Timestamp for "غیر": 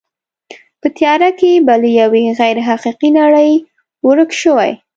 2.39-2.57